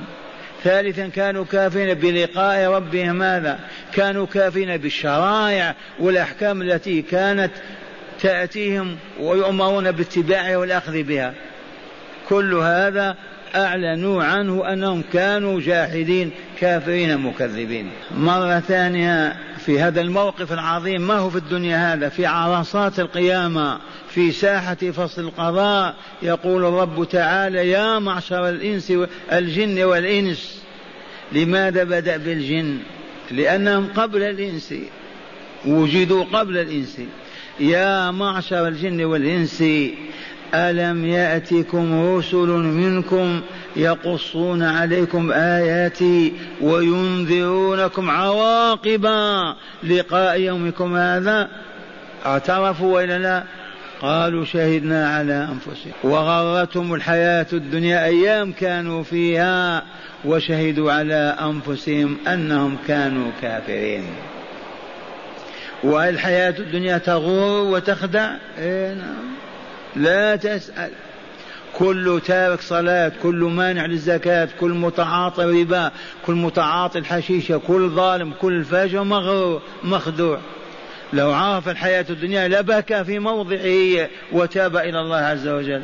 ثالثا 0.64 1.08
كانوا 1.08 1.46
كافرين 1.46 1.94
بلقاء 1.94 2.70
ربهم 2.70 3.16
ماذا 3.16 3.60
كانوا 3.94 4.26
كافرين 4.26 4.78
بالشرائع 4.78 5.76
والأحكام 6.00 6.62
التي 6.62 7.02
كانت 7.02 7.52
تأتيهم 8.22 8.98
ويؤمرون 9.20 9.92
باتباعها 9.92 10.58
والأخذ 10.58 11.04
بها. 11.04 11.34
كل 12.30 12.54
هذا 12.54 13.16
أعلنوا 13.56 14.24
عنه 14.24 14.74
أنهم 14.74 15.04
كانوا 15.14 15.62
جاحدين 15.62 16.32
كافرين 16.60 17.18
مكذبين. 17.18 17.92
مرة 18.18 18.60
ثانية 18.60 19.36
في 19.58 19.80
هذا 19.80 20.02
الموقف 20.02 20.54
العظيم 20.54 21.02
ما 21.02 21.14
هو 21.14 21.30
في 21.30 21.38
الدنيا 21.38 21.94
هذا؟ 21.94 22.10
في 22.10 22.26
عرصات 22.26 23.00
القيامة 23.00 23.80
في 24.10 24.32
ساحة 24.32 24.76
فصل 24.76 25.22
القضاء 25.22 25.96
يقول 26.22 26.66
الرب 26.66 27.08
تعالى 27.10 27.70
يا 27.70 28.00
معشر 28.00 28.50
الإنس 28.50 28.94
الجن 29.32 29.84
والإنس 29.84 30.64
لماذا 31.32 31.84
بدأ 31.84 32.18
بالجن؟ 32.18 32.78
لأنهم 33.32 33.88
قبل 33.96 34.24
الإنس 34.24 34.74
وجدوا 35.66 36.24
قبل 36.24 36.58
الإنس. 36.58 37.02
يا 37.60 38.12
معشر 38.12 38.68
الجن 38.68 39.04
والإنس 39.04 39.64
ألم 40.54 41.06
يأتكم 41.06 42.16
رسل 42.16 42.48
منكم 42.48 43.42
يقصون 43.76 44.64
عليكم 44.64 45.32
آياتي 45.32 46.34
وينذرونكم 46.62 48.10
عواقب 48.10 49.06
لقاء 49.84 50.40
يومكم 50.40 50.96
هذا؟ 50.96 51.50
اعترفوا 52.26 52.96
وإلا 52.96 53.20
لا؟ 53.20 53.44
قالوا 54.02 54.46
شهدنا 54.46 55.10
على 55.10 55.50
أنفسهم. 55.52 55.94
وغرتهم 56.04 56.94
الحياة 56.94 57.48
الدنيا 57.54 58.06
أيام 58.06 58.52
كانوا 58.52 59.04
فيها 59.04 59.84
وشهدوا 60.26 60.92
على 60.92 61.36
أنفسهم 61.42 62.18
أنهم 62.28 62.78
كانوا 62.88 63.32
كافرين. 63.42 64.04
والحياة 65.84 66.56
الدنيا 66.60 66.98
تغور 66.98 67.74
وتخدع؟ 67.74 68.32
إيه 68.60 68.94
نعم. 68.94 69.36
لا 69.96 70.36
تسأل. 70.36 70.92
كل 71.78 72.22
تارك 72.26 72.62
صلاة 72.62 73.12
كل 73.24 73.36
مانع 73.36 73.86
للزكاة 73.86 74.50
كل 74.60 74.72
متعاطي 74.72 75.44
ربا 75.44 75.92
كل 76.26 76.34
متعاطي 76.34 77.00
الحشيشة 77.00 77.62
كل 77.68 77.90
ظالم 77.90 78.34
كل 78.42 78.64
فاجر 78.64 79.04
مغرور 79.04 79.62
مخدوع. 79.84 80.40
لو 81.14 81.32
عرف 81.32 81.70
الحياة 81.70 82.06
الدنيا 82.10 82.48
لبكى 82.48 83.04
في 83.04 83.20
موضعه 83.20 84.10
وتاب 84.32 84.78
إلى 84.78 85.02
الله 85.02 85.18
عز 85.18 85.48
وجل. 85.48 85.82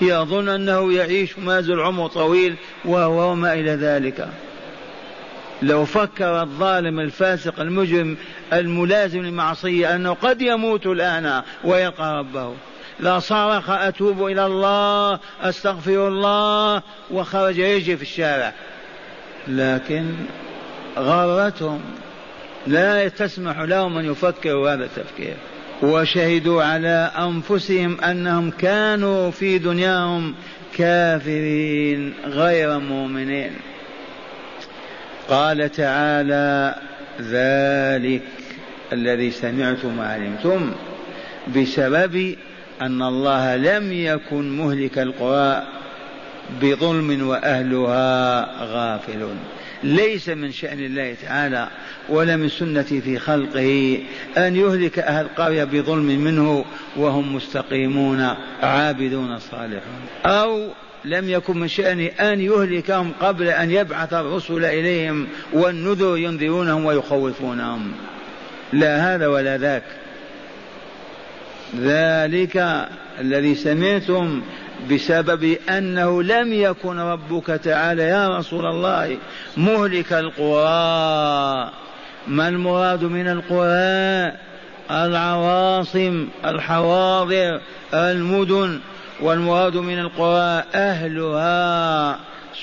يظن 0.00 0.48
أنه 0.48 0.92
يعيش 0.92 1.38
ما 1.38 1.60
زال 1.60 1.80
عمر 1.80 2.08
طويل 2.08 2.54
وهو 2.84 3.34
ما 3.34 3.52
إلى 3.52 3.70
ذلك. 3.70 4.28
لو 5.62 5.84
فكر 5.84 6.42
الظالم 6.42 7.00
الفاسق 7.00 7.60
المجرم 7.60 8.16
الملازم 8.52 9.22
للمعصية 9.22 9.96
أنه 9.96 10.12
قد 10.12 10.42
يموت 10.42 10.86
الآن 10.86 11.42
ويلقى 11.64 12.18
ربه. 12.18 12.54
لصرخ 13.00 13.70
أتوب 13.70 14.26
إلى 14.26 14.46
الله 14.46 15.18
أستغفر 15.42 16.08
الله 16.08 16.82
وخرج 17.10 17.58
يجري 17.58 17.96
في 17.96 18.02
الشارع. 18.02 18.52
لكن 19.48 20.14
غرتهم. 20.98 21.80
لا 22.66 23.08
تسمح 23.08 23.60
لهم 23.60 23.98
أن 23.98 24.04
يفكروا 24.04 24.74
هذا 24.74 24.84
التفكير. 24.84 25.34
وشهدوا 25.82 26.64
على 26.64 27.10
أنفسهم 27.18 28.00
أنهم 28.00 28.50
كانوا 28.50 29.30
في 29.30 29.58
دنياهم 29.58 30.34
كافرين 30.78 32.14
غير 32.24 32.78
مؤمنين. 32.78 33.52
قال 35.28 35.72
تعالى 35.72 36.74
ذلك 37.20 38.22
الذي 38.92 39.30
سمعتم 39.30 39.98
وعلمتم 39.98 40.72
بسبب 41.56 42.36
أن 42.86 43.02
الله 43.02 43.56
لم 43.56 43.92
يكن 43.92 44.58
مهلك 44.58 44.98
القرى 44.98 45.62
بظلم 46.62 47.28
وأهلها 47.28 48.46
غافلون. 48.64 49.36
ليس 49.84 50.28
من 50.28 50.52
شأن 50.52 50.78
الله 50.78 51.14
تعالى 51.22 51.68
ولا 52.08 52.36
من 52.36 52.48
سنته 52.48 53.00
في 53.00 53.18
خلقه 53.18 53.98
أن 54.36 54.56
يهلك 54.56 54.98
أهل 54.98 55.24
القرية 55.24 55.64
بظلم 55.64 56.06
منه 56.24 56.64
وهم 56.96 57.34
مستقيمون 57.34 58.34
عابدون 58.62 59.38
صالحون. 59.38 60.02
أو 60.26 60.68
لم 61.04 61.28
يكن 61.28 61.58
من 61.58 61.68
شأنه 61.68 62.06
أن 62.20 62.40
يهلكهم 62.40 63.12
قبل 63.20 63.48
أن 63.48 63.70
يبعث 63.70 64.12
الرسل 64.12 64.64
إليهم 64.64 65.26
والنذر 65.52 66.16
ينذرونهم 66.16 66.84
ويخوفونهم. 66.84 67.92
لا 68.72 69.14
هذا 69.14 69.26
ولا 69.26 69.58
ذاك. 69.58 69.82
ذلك 71.80 72.86
الذي 73.20 73.54
سمعتم 73.54 74.42
بسبب 74.90 75.56
أنه 75.68 76.22
لم 76.22 76.52
يكن 76.52 76.98
ربك 76.98 77.46
تعالى 77.46 78.02
يا 78.02 78.38
رسول 78.38 78.66
الله 78.66 79.16
مهلك 79.56 80.12
القرى. 80.12 81.72
ما 82.28 82.48
المراد 82.48 83.04
من 83.04 83.28
القرى؟ 83.28 84.32
العواصم 84.90 86.28
الحواضر 86.44 87.60
المدن. 87.94 88.80
والمراد 89.20 89.76
من 89.76 89.98
القرى 89.98 90.64
أهلها 90.74 92.18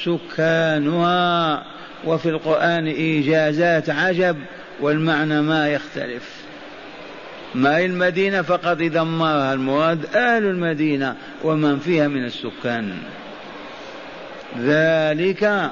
سكانها. 0.06 1.63
وفي 2.06 2.30
القرآن 2.30 2.88
إيجازات 2.88 3.89
عجب 3.89 4.38
والمعنى 4.82 5.41
ما 5.41 5.69
يختلف. 5.69 6.38
ما 7.55 7.85
المدينة؟ 7.85 8.41
فقد 8.41 8.77
دمرها 8.77 9.53
المراد 9.53 10.05
أهل 10.05 10.43
المدينة 10.43 11.15
ومن 11.43 11.79
فيها 11.79 12.07
من 12.07 12.25
السكان. 12.25 12.97
ذلك 14.59 15.71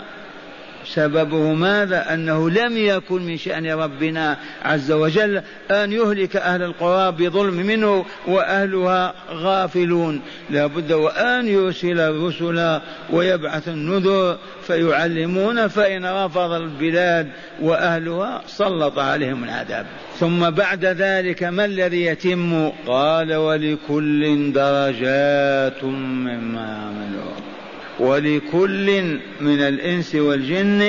سببه 0.93 1.54
ماذا؟ 1.54 2.13
أنه 2.13 2.50
لم 2.50 2.78
يكن 2.78 3.21
من 3.21 3.38
شأن 3.38 3.67
ربنا 3.67 4.38
عز 4.63 4.91
وجل 4.91 5.41
أن 5.71 5.91
يهلك 5.91 6.36
أهل 6.36 6.62
القرى 6.62 7.12
بظلم 7.12 7.54
منه 7.54 8.06
وأهلها 8.28 9.13
غافلون. 9.32 10.21
لا 10.50 10.67
بد 10.67 10.91
وأن 10.91 11.47
يرسل 11.47 12.00
الرسل 12.00 12.80
ويبعث 13.10 13.67
النذر 13.67 14.38
فيعلمون 14.67 15.67
فإن 15.67 16.06
رفض 16.06 16.52
البلاد 16.52 17.28
وأهلها 17.62 18.41
سلط 18.47 19.00
عليهم 19.00 19.43
العذاب. 19.43 19.86
ثم 20.19 20.50
بعد 20.50 20.86
ذلك 20.86 21.43
ما 21.43 21.65
الذي 21.65 22.06
يتم؟ 22.06 22.69
قال 22.88 23.36
ولكل 23.36 24.52
درجات 24.54 25.84
مما 25.84 26.78
عملوا. 26.78 27.46
ولكل 27.99 29.01
من 29.41 29.60
الإنس 29.62 30.15
والجن 30.15 30.81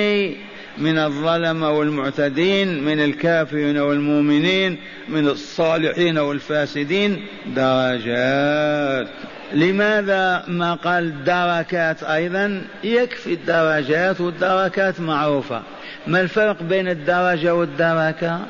من 0.78 0.98
الظلمة 0.98 1.70
والمعتدين 1.70 2.84
من 2.84 3.00
الكافرين 3.00 3.78
والمؤمنين 3.78 4.78
من 5.08 5.28
الصالحين 5.28 6.18
والفاسدين 6.18 7.26
درجات. 7.46 9.08
لماذا 9.52 10.44
ما 10.48 10.74
قال 10.74 11.24
دركات 11.24 12.02
أيضا؟ 12.02 12.62
يكفي 12.84 13.32
الدرجات 13.32 14.20
والدركات 14.20 15.00
معروفة. 15.00 15.62
ما 16.06 16.20
الفرق 16.20 16.62
بين 16.62 16.88
الدرجة 16.88 17.54
والدركة؟ 17.54 18.40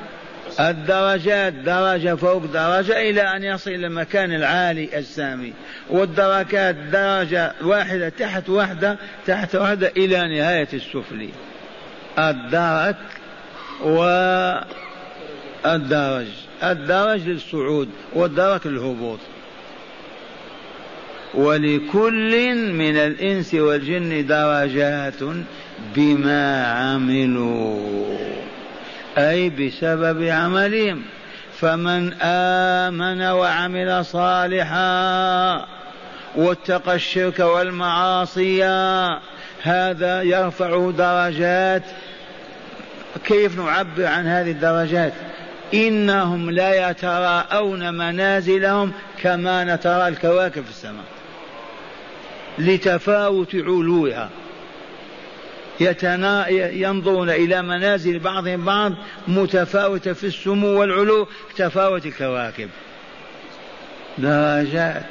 الدرجات 0.60 1.52
درجة 1.52 2.14
فوق 2.14 2.44
درجة 2.44 3.10
إلى 3.10 3.36
أن 3.36 3.44
يصل 3.44 3.70
إلى 3.70 3.86
المكان 3.86 4.32
العالي 4.34 4.98
السامي. 4.98 5.52
والدركات 5.90 6.74
درجة 6.74 7.52
واحدة 7.62 8.08
تحت 8.08 8.48
واحدة 8.48 8.98
تحت 9.26 9.54
واحدة 9.54 9.92
إلى 9.96 10.38
نهاية 10.38 10.68
السفلي. 10.72 11.28
الدرك 12.18 12.96
والدرج. 15.64 16.26
الدرج 16.62 17.28
للصعود 17.28 17.88
والدرك 18.12 18.66
للهبوط. 18.66 19.18
ولكل 21.34 22.54
من 22.72 22.96
الإنس 22.96 23.54
والجن 23.54 24.26
درجات 24.26 25.22
بما 25.96 26.66
عملوا. 26.66 28.47
أي 29.18 29.50
بسبب 29.50 30.22
عملهم. 30.22 31.02
فمن 31.60 32.12
آمن 32.22 33.22
وعمل 33.22 34.04
صالحا 34.04 35.66
واتقى 36.36 36.94
الشرك 36.94 37.38
والمعاصي 37.38 38.64
هذا 39.62 40.22
يرفع 40.22 40.90
درجات. 40.90 41.82
كيف 43.24 43.58
نعبر 43.58 44.06
عن 44.06 44.26
هذه 44.26 44.50
الدرجات؟ 44.50 45.12
إنهم 45.74 46.50
لا 46.50 46.90
يتراءون 46.90 47.94
منازلهم 47.94 48.92
كما 49.22 49.64
نترى 49.64 50.08
الكواكب 50.08 50.64
في 50.64 50.70
السماء. 50.70 51.04
لتفاوت 52.58 53.54
علوها. 53.54 54.28
يتنا 55.80 56.48
ينظرون 56.48 57.30
إلى 57.30 57.62
منازل 57.62 58.18
بعضهم 58.18 58.64
بعض 58.64 58.92
متفاوتة 59.28 60.12
في 60.12 60.24
السمو 60.24 60.80
والعلو 60.80 61.28
تفاوت 61.56 62.06
الكواكب. 62.06 62.68
درجات 64.18 65.02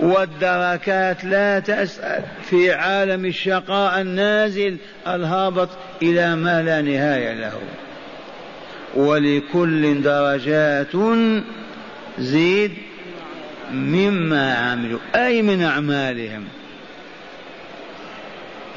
والدركات 0.00 1.24
لا 1.24 1.58
تسأل. 1.58 2.22
في 2.50 2.72
عالم 2.72 3.26
الشقاء 3.26 4.00
النازل 4.00 4.76
الهابط 5.06 5.68
إلى 6.02 6.36
ما 6.36 6.62
لا 6.62 6.82
نهاية 6.82 7.32
له. 7.32 7.60
ولكل 8.94 10.02
درجات 10.02 10.96
زيد 12.18 12.72
مما 13.72 14.54
عملوا 14.54 14.98
أي 15.14 15.42
من 15.42 15.62
أعمالهم. 15.62 16.44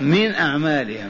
من 0.02 0.36
أعمالهم. 0.36 1.10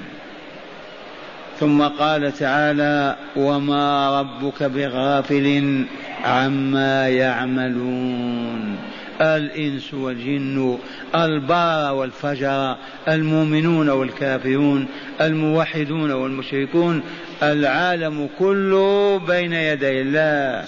ثم 1.60 1.84
قال 1.84 2.32
تعالى 2.32 3.16
وما 3.36 4.20
ربك 4.20 4.64
بغافل 4.64 5.86
عما 6.24 7.10
يعملون. 7.10 8.78
الإنس 9.22 9.94
والجن 9.94 10.78
البار 11.16 11.94
والفجر 11.94 12.76
المؤمنون 13.08 13.90
والكافرون 13.90 14.88
الموحدون 15.22 16.12
والمشركون 16.12 17.04
العالم 17.44 18.30
كله 18.40 19.22
بين 19.28 19.54
يدي 19.54 20.02
الله. 20.02 20.66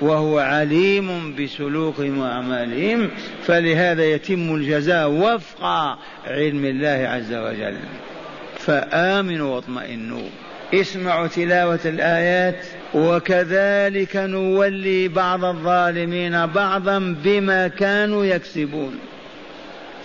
وهو 0.00 0.38
عليم 0.38 1.36
بسلوكهم 1.36 2.18
وأعمالهم 2.18 3.10
فلهذا 3.42 4.04
يتم 4.04 4.54
الجزاء 4.54 5.10
وفق 5.10 5.64
علم 6.26 6.64
الله 6.64 7.08
عز 7.08 7.34
وجل. 7.34 7.76
فآمنوا 8.58 9.54
واطمئنوا. 9.54 10.28
اسمعوا 10.74 11.26
تلاوة 11.26 11.80
الآيات 11.84 12.64
وكذلك 12.94 14.16
نولي 14.16 15.08
بعض 15.08 15.44
الظالمين 15.44 16.46
بعضا 16.46 17.16
بما 17.24 17.68
كانوا 17.68 18.24
يكسبون. 18.24 18.98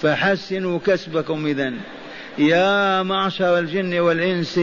فحسنوا 0.02 0.80
كسبكم 0.86 1.46
إذن. 1.46 1.78
يا 2.38 3.04
معشر 3.04 3.60
الجن 3.60 4.00
والإنس 4.00 4.60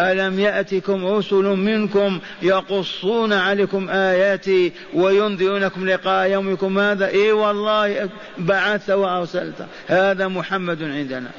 ألم 0.00 0.40
يأتكم 0.40 1.06
رسل 1.06 1.44
منكم 1.44 2.18
يقصون 2.42 3.32
عليكم 3.32 3.88
آياتي 3.88 4.72
وينذرونكم 4.94 5.88
لقاء 5.88 6.30
يومكم 6.30 6.78
هذا؟ 6.78 7.06
إي 7.06 7.32
والله 7.32 8.08
بعثت 8.38 8.90
وأرسلت. 8.90 9.66
هذا 9.86 10.28
محمد 10.28 10.82
عندنا. 10.82 11.30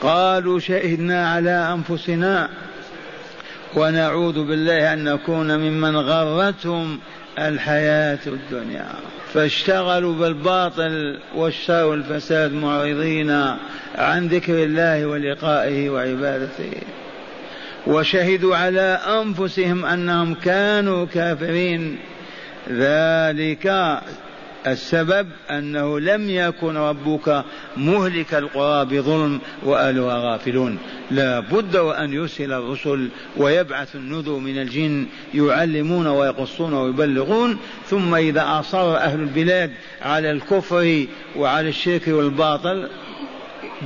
قالوا 0.00 0.58
شهدنا 0.58 1.30
على 1.30 1.50
أنفسنا 1.50 2.48
ونعوذ 3.76 4.44
بالله 4.44 4.92
أن 4.92 5.04
نكون 5.04 5.58
ممن 5.58 5.96
غرتهم. 5.96 6.98
الحياة 7.38 8.18
الدنيا. 8.26 8.86
فاشتغلوا 9.34 10.14
بالباطل 10.14 11.18
والشر 11.34 11.84
والفساد 11.84 12.52
معرضين 12.52 13.30
عن 13.94 14.26
ذكر 14.26 14.64
الله 14.64 15.06
ولقائه 15.06 15.90
وعبادته. 15.90 16.72
وشهدوا 17.86 18.56
على 18.56 19.00
أنفسهم 19.06 19.84
أنهم 19.84 20.34
كانوا 20.34 21.06
كافرين. 21.06 21.98
ذلك 22.70 23.98
السبب 24.66 25.28
أنه 25.50 26.00
لم 26.00 26.30
يكن 26.30 26.76
ربك 26.76 27.44
مهلك 27.76 28.34
القرى 28.34 28.84
بظلم 28.84 29.40
وأهلها 29.62 30.18
غافلون. 30.18 30.78
لا 31.10 31.40
بد 31.40 31.76
وأن 31.76 32.12
يرسل 32.12 32.52
الرسل 32.52 33.08
ويبعث 33.36 33.96
النذر 33.96 34.32
من 34.32 34.58
الجن 34.58 35.06
يعلمون 35.34 36.06
ويقصون 36.06 36.74
ويبلغون 36.74 37.58
ثم 37.86 38.14
إذا 38.14 38.44
أصر 38.60 38.96
أهل 38.96 39.20
البلاد 39.20 39.72
على 40.02 40.30
الكفر 40.30 41.06
وعلى 41.36 41.68
الشرك 41.68 42.08
والباطل 42.08 42.88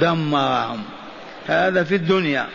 دمرهم. 0.01 0.83
هذا 1.47 1.85
في 1.85 1.95
الدنيا. 1.95 2.47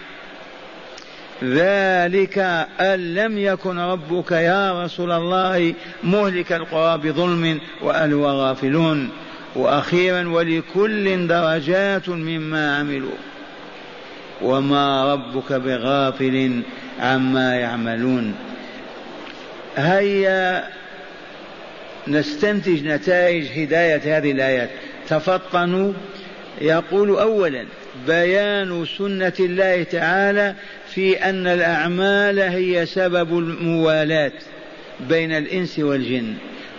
ذلك 1.43 2.38
أن 2.80 3.15
لم 3.15 3.38
يكن 3.38 3.80
ربك 3.80 4.32
يا 4.32 4.84
رسول 4.84 5.12
الله 5.12 5.74
مهلك 6.04 6.54
القرى 6.54 6.98
بظلم 6.98 7.60
وأهلها 7.82 8.34
غافلون. 8.34 9.10
وأخيرا 9.56 10.30
ولكل 10.30 11.28
درجات 11.28 12.10
مما 12.10 12.78
عملوا. 12.78 13.17
وما 14.41 15.13
ربك 15.13 15.54
بغافل 15.54 16.62
عما 17.00 17.56
يعملون. 17.56 18.36
هيا 19.78 20.63
نستنتج 22.08 22.88
نتائج 22.88 23.60
هداية 23.60 24.17
هذه 24.17 24.32
الآيات. 24.32 24.69
تفطنوا 25.10 25.93
يقول 26.62 27.10
أولا 27.10 27.65
بيان 28.08 28.86
سنة 28.98 29.34
الله 29.39 29.84
تعالى 29.84 30.56
في 30.95 31.15
أن 31.29 31.47
الأعمال 31.47 32.39
هي 32.39 32.86
سبب 32.86 33.38
الموالاة 33.39 34.32
بين 35.10 35.32
الإنس 35.32 35.79
والجن. 35.79 36.34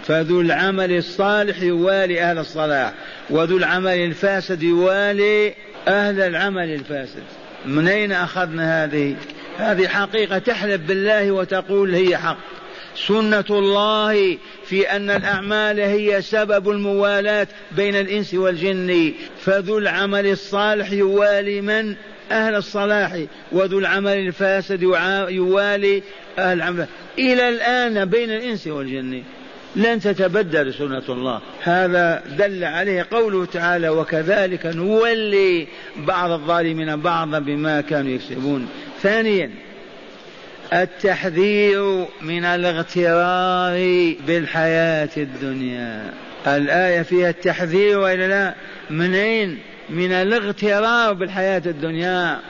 فذو 0.05 0.41
العمل 0.41 0.97
الصالح 0.97 1.63
يوالي 1.63 2.23
أهل 2.23 2.39
الصلاح 2.39 2.93
وذو 3.31 3.57
العمل 3.57 3.99
الفاسد 3.99 4.63
يوالي 4.63 5.55
أهل 5.89 6.21
العمل 6.21 6.75
الفاسد. 6.75 7.23
من 7.67 7.89
أين 7.89 8.13
أخذنا 8.13 8.85
هذه؟ 8.85 9.17
هذه 9.59 9.89
حقيقة 9.89 10.39
تحلف 10.39 10.81
بالله 10.81 11.31
وتقول 11.33 11.95
هي 11.95 12.17
حق. 12.17 12.39
سنة 12.97 13.45
الله 13.51 14.39
في 14.67 14.91
أن 14.91 15.11
الأعمال 15.11 15.81
هي 15.81 16.23
سبب 16.23 16.71
الموالاة 16.71 17.47
بين 17.77 17.97
الإنس 17.97 18.35
والجن. 18.35 19.13
فذو 19.41 19.79
العمل 19.79 20.27
الصالح 20.27 20.93
يوالي 20.93 21.61
من؟ 21.61 21.95
أهل 22.31 22.55
الصلاح 22.55 23.19
وذو 23.53 23.79
العمل 23.79 24.13
الفاسد 24.13 24.83
يوالي 25.29 26.03
أهل 26.39 26.57
العمل 26.59 26.87
إلى 27.19 27.49
الآن 27.49 28.05
بين 28.05 28.31
الإنس 28.31 28.67
والجن 28.67 29.23
لن 29.77 30.01
تتبدل 30.01 30.75
سنة 30.75 31.03
الله. 31.09 31.41
هذا 31.63 32.23
دل 32.39 32.65
عليه 32.65 33.07
قوله 33.11 33.45
تعالى 33.45 33.89
وكذلك 33.89 34.67
نولي 34.67 35.67
بعض 35.97 36.31
الظالمين 36.31 36.97
بعضا 36.97 37.39
بما 37.39 37.81
كانوا 37.81 38.11
يكسبون 38.11 38.69
ثانيا 39.03 39.51
التحذير 40.73 42.07
من 42.23 42.45
الاغترار 42.45 43.75
بالحياة 44.27 45.11
الدنيا. 45.17 46.13
الآية 46.47 47.03
فيها 47.03 47.31
التحذير 47.31 47.99
وإلا 47.99 48.29
لا 48.29 48.55
منين؟ 48.91 49.59
من 49.91 50.13
الاغترار 50.13 51.13
بالحياة 51.13 51.63
الدنيا 51.67 52.41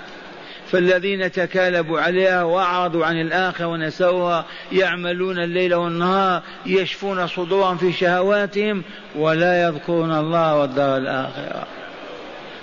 فالذين 0.71 1.33
تكالبوا 1.33 2.01
عليها 2.01 2.43
وأعرضوا 2.43 3.07
عن 3.07 3.21
الآخرة 3.21 3.67
ونسوها 3.67 4.45
يعملون 4.73 5.39
الليل 5.39 5.75
والنهار 5.75 6.43
يشفون 6.67 7.27
صدورهم 7.27 7.77
في 7.77 7.93
شهواتهم 7.93 8.83
ولا 9.15 9.63
يذكرون 9.63 10.13
الله 10.13 10.57
والدار 10.57 10.97
الآخرة. 10.97 11.67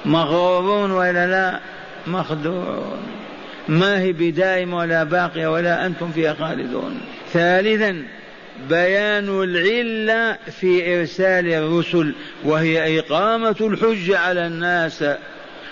مغرورون 0.05 0.91
وإلا 0.91 1.27
لا؟ 1.27 1.59
مخدوعون. 2.07 2.99
ما 3.67 3.99
هي 3.99 4.13
بدائمة 4.13 4.77
ولا 4.77 5.03
باقية 5.03 5.47
ولا 5.47 5.85
أنتم 5.85 6.11
فيها 6.11 6.33
خالدون. 6.33 7.01
ثالثا 7.33 8.03
بيان 8.69 9.43
العلة 9.43 10.37
في 10.59 10.99
إرسال 10.99 11.53
الرسل 11.53 12.13
وهي 12.43 12.99
إقامة 12.99 13.55
الحجة 13.61 14.19
على 14.19 14.47
الناس 14.47 15.05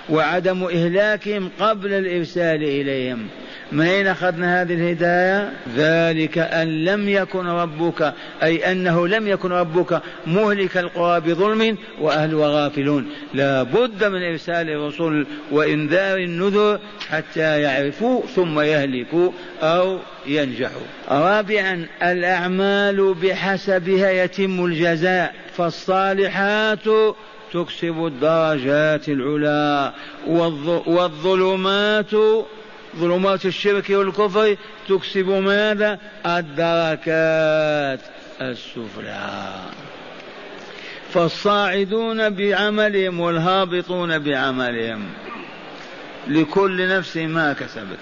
وعدم 0.10 0.63
إهلاكهم 0.63 1.52
قبل 1.60 1.93
الإرسال 1.93 2.63
إليهم. 2.63 3.28
من 3.71 3.86
أين 3.86 4.08
أخذنا 4.08 4.62
هذه 4.62 4.73
الهداية؟ 4.73 5.53
ذلك 5.75 6.38
أن 6.38 6.86
لم 6.86 7.10
يكن 7.10 7.47
ربك 7.47 8.13
أي 8.43 8.71
أنه 8.71 9.08
لم 9.08 9.27
يكن 9.27 9.51
ربك 9.51 10.01
مهلك 10.27 10.77
القرى 10.77 11.19
بظلم 11.19 11.77
وأهلها 12.01 12.47
غافلون. 12.47 13.10
لا 13.34 13.63
بد 13.63 14.03
من 14.03 14.23
إرسال 14.23 14.69
الرسل 14.69 15.25
وإنذار 15.51 16.17
النذر 16.17 16.79
حتى 17.10 17.62
يعرفوا 17.62 18.21
ثم 18.36 18.60
يهلكوا 18.60 19.32
أو 19.62 19.97
ينجحوا. 20.27 20.82
رابعا 21.10 21.86
الأعمال 22.03 23.13
بحسبها 23.13 24.12
يتم 24.12 24.65
الجزاء 24.65 25.34
فالصالحات 25.58 26.86
تكسب 27.53 28.05
الدرجات 28.05 29.10
العلى 29.10 29.93
والظلمات 30.88 32.13
ظلمات 32.95 33.45
الشرك 33.45 33.89
والكفر 33.89 34.58
تكسب 34.89 35.30
ماذا؟ 35.30 35.99
الدركات 36.25 37.99
السفلى. 38.41 39.52
فالصاعدون 41.13 42.30
بعملهم 42.30 43.19
والهابطون 43.19 44.19
بعملهم. 44.19 45.10
لكل 46.28 46.89
نفس 46.89 47.17
ما 47.17 47.54
كسبت. 47.54 47.99